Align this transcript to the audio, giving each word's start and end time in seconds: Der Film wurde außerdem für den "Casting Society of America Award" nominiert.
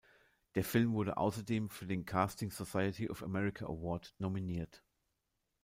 Der 0.55 0.63
Film 0.63 0.93
wurde 0.93 1.17
außerdem 1.17 1.69
für 1.69 1.85
den 1.85 2.07
"Casting 2.07 2.49
Society 2.49 3.07
of 3.11 3.21
America 3.21 3.65
Award" 3.67 4.15
nominiert. 4.17 4.81